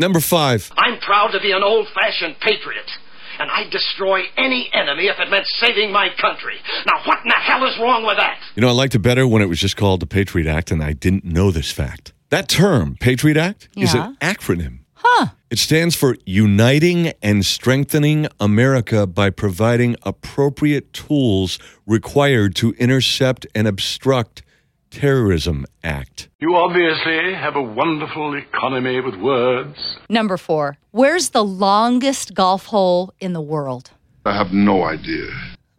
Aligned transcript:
Number 0.00 0.18
five. 0.20 0.72
I'm 0.78 0.98
proud 0.98 1.32
to 1.32 1.40
be 1.40 1.52
an 1.52 1.62
old 1.62 1.86
fashioned 1.94 2.40
patriot. 2.40 2.90
And 3.38 3.50
I'd 3.50 3.70
destroy 3.70 4.22
any 4.38 4.70
enemy 4.72 5.08
if 5.08 5.18
it 5.18 5.28
meant 5.30 5.46
saving 5.46 5.92
my 5.92 6.08
country. 6.18 6.54
Now, 6.86 7.02
what 7.04 7.18
in 7.22 7.28
the 7.28 7.34
hell 7.34 7.66
is 7.66 7.78
wrong 7.78 8.06
with 8.06 8.16
that? 8.16 8.38
You 8.54 8.62
know, 8.62 8.68
I 8.68 8.72
liked 8.72 8.94
it 8.94 9.00
better 9.00 9.26
when 9.28 9.42
it 9.42 9.46
was 9.46 9.58
just 9.58 9.76
called 9.76 10.00
the 10.00 10.06
Patriot 10.06 10.46
Act, 10.46 10.70
and 10.70 10.82
I 10.82 10.94
didn't 10.94 11.26
know 11.26 11.50
this 11.50 11.70
fact. 11.70 12.14
That 12.30 12.48
term, 12.48 12.96
Patriot 12.98 13.36
Act, 13.36 13.68
is 13.76 13.92
an 13.92 14.16
acronym. 14.22 14.80
Huh. 14.94 15.28
It 15.50 15.58
stands 15.58 15.94
for 15.94 16.16
Uniting 16.24 17.12
and 17.22 17.44
Strengthening 17.44 18.26
America 18.38 19.06
by 19.06 19.28
providing 19.28 19.96
appropriate 20.02 20.94
tools 20.94 21.58
required 21.86 22.54
to 22.56 22.72
intercept 22.78 23.46
and 23.54 23.66
obstruct 23.66 24.42
Terrorism 24.90 25.66
Act. 25.82 26.28
You 26.40 26.56
obviously 26.56 27.32
have 27.34 27.56
a 27.56 27.62
wonderful 27.62 28.34
economy 28.36 29.00
with 29.00 29.14
words. 29.16 29.76
Number 30.08 30.36
four. 30.36 30.76
Where's 30.90 31.30
the 31.30 31.44
longest 31.44 32.34
golf 32.34 32.66
hole 32.66 33.12
in 33.20 33.32
the 33.32 33.40
world? 33.40 33.90
I 34.26 34.36
have 34.36 34.52
no 34.52 34.84
idea. 34.84 35.28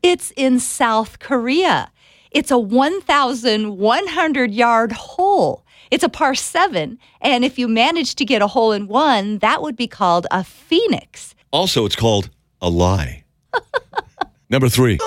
It's 0.02 0.32
in 0.36 0.60
South 0.60 1.20
Korea. 1.20 1.92
It's 2.32 2.50
a 2.52 2.58
1,100 2.58 4.52
yard 4.52 4.92
hole. 4.94 5.66
It's 5.92 6.04
a 6.04 6.10
par 6.10 6.34
seven. 6.34 6.98
And 7.20 7.44
if 7.44 7.60
you 7.60 7.68
manage 7.68 8.16
to 8.16 8.26
get 8.26 8.42
a 8.42 8.48
hole 8.48 8.72
in 8.72 8.88
one, 8.88 9.40
that 9.40 9.62
would 9.62 9.76
be 9.76 9.88
called 9.88 10.26
a 10.32 10.44
phoenix. 10.44 11.36
Also, 11.52 11.86
it's 11.86 11.98
called 11.98 12.30
a 12.62 12.70
lie. 12.70 13.26
Number 14.50 14.70
three. 14.70 14.98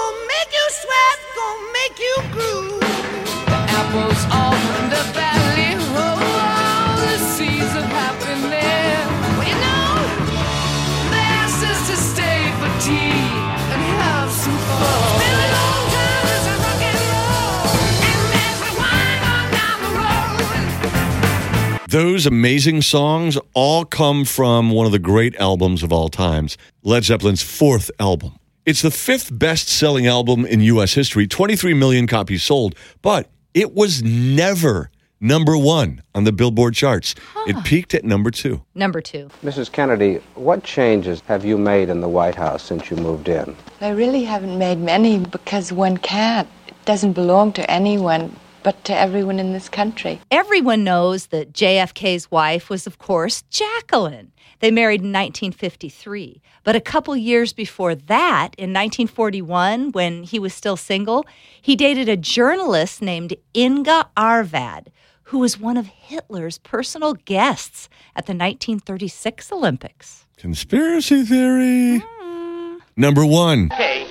Those 21.95 22.27
amazing 22.27 22.83
songs 22.83 23.39
all 23.55 23.85
come 23.85 24.25
from 24.25 24.73
one 24.73 24.85
of 24.85 24.91
the 24.91 24.99
great 24.99 25.37
albums 25.37 25.85
of 25.85 25.93
all 25.93 26.09
times, 26.09 26.59
Led 26.83 27.05
Zeppelin's 27.05 27.41
fourth 27.41 27.89
album. 28.01 28.37
It's 28.67 28.83
the 28.83 28.91
fifth 28.91 29.39
best 29.39 29.69
selling 29.69 30.05
album 30.05 30.45
in 30.45 30.61
U.S. 30.63 30.95
history, 30.95 31.29
23 31.29 31.73
million 31.75 32.09
copies 32.09 32.43
sold, 32.43 32.75
but 33.01 33.29
it 33.55 33.73
was 33.73 34.03
never 34.03 34.91
number 35.21 35.57
one 35.57 36.03
on 36.15 36.25
the 36.25 36.33
Billboard 36.33 36.75
charts. 36.75 37.15
It 37.47 37.65
peaked 37.65 37.95
at 37.95 38.05
number 38.05 38.31
two. 38.31 38.63
Number 38.75 39.01
two. 39.01 39.31
Mrs. 39.43 39.71
Kennedy, 39.71 40.17
what 40.35 40.65
changes 40.65 41.23
have 41.23 41.45
you 41.45 41.57
made 41.57 41.89
in 41.89 42.01
the 42.01 42.09
White 42.09 42.35
House 42.35 42.63
since 42.63 42.91
you 42.91 42.97
moved 42.97 43.29
in? 43.29 43.57
I 43.81 43.91
really 43.91 44.25
haven't 44.25 44.59
made 44.59 44.79
many 44.79 45.19
because 45.21 45.73
one 45.73 45.97
can't. 45.97 46.49
It 46.67 46.75
doesn't 46.85 47.13
belong 47.13 47.53
to 47.55 47.71
anyone 47.71 48.37
but 48.65 48.83
to 48.85 48.97
everyone 48.97 49.39
in 49.39 49.53
this 49.53 49.69
country. 49.69 50.21
Everyone 50.33 50.83
knows 50.83 51.27
that 51.27 51.53
JFK's 51.53 52.31
wife 52.31 52.69
was, 52.69 52.89
of 52.89 52.99
course, 52.99 53.43
Jacqueline. 53.51 54.33
They 54.59 54.73
married 54.73 55.03
in 55.03 55.13
1953. 55.13 56.41
But 56.65 56.75
a 56.75 56.81
couple 56.81 57.15
years 57.17 57.53
before 57.53 57.95
that, 57.95 58.55
in 58.57 58.73
1941, 58.73 59.93
when 59.93 60.23
he 60.23 60.39
was 60.39 60.55
still 60.55 60.77
single, 60.77 61.27
he 61.61 61.77
dated 61.77 62.09
a 62.09 62.17
journalist 62.17 63.03
named 63.03 63.37
Inga 63.55 64.09
Arvad, 64.17 64.91
who 65.25 65.39
was 65.39 65.61
one 65.61 65.77
of 65.77 65.87
Hitler's 65.87 66.59
personal 66.59 67.15
guests 67.15 67.89
at 68.17 68.25
the 68.27 68.33
1936 68.33 69.53
Olympics. 69.53 70.27
Conspiracy 70.39 71.23
theory. 71.23 72.03
Hmm. 72.03 72.79
Number 72.97 73.27
one. 73.27 73.69
Take 73.71 73.79
me 73.79 73.79
out 73.85 74.01
to 74.01 74.04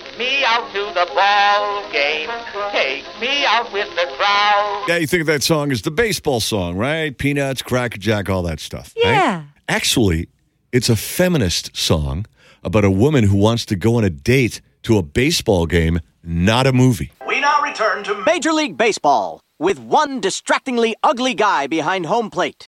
the 1.08 1.14
ball 1.14 1.92
game. 1.92 2.30
Take 2.72 3.06
me 3.20 3.46
out 3.46 3.72
with 3.74 3.90
the 3.96 4.06
crowd. 4.18 4.86
Yeah, 4.88 4.98
you 4.98 5.08
think 5.08 5.22
of 5.22 5.28
that 5.28 5.44
song 5.44 5.72
as 5.72 5.82
the 5.82 5.92
baseball 5.92 6.40
song, 6.40 6.78
right? 6.78 7.18
Peanuts, 7.18 7.62
Cracker 7.62 7.98
Jack, 7.98 8.30
all 8.30 8.44
that 8.44 8.60
stuff. 8.60 8.94
right? 9.04 9.12
Yeah. 9.12 9.44
Actually, 9.68 10.30
it's 10.72 10.90
a 10.90 10.96
feminist 10.96 11.76
song 11.76 12.26
about 12.64 12.86
a 12.86 12.92
woman 12.92 13.26
who 13.26 13.38
wants 13.38 13.66
to 13.66 13.76
go 13.76 13.96
on 13.96 14.04
a 14.04 14.10
date 14.10 14.62
to 14.84 14.98
a 14.98 15.04
baseball 15.04 15.66
game, 15.66 16.00
not 16.24 16.68
a 16.68 16.74
movie. 16.74 17.12
We 17.28 17.40
now 17.40 17.62
return 17.62 18.04
to 18.06 18.24
Major 18.26 18.54
League 18.54 18.78
Baseball 18.78 19.42
with 19.60 19.80
one 19.80 20.20
distractingly 20.22 20.96
ugly 21.04 21.34
guy 21.34 21.68
behind 21.68 22.06
home 22.06 22.30
plate. 22.30 22.68